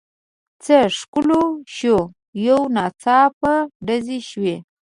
څه 0.63 0.77
ښکالو 0.97 1.41
شوه 1.77 2.03
یو 2.47 2.59
ناڅاپه 2.75 3.53
ډز 3.85 4.07
شو. 4.29 4.49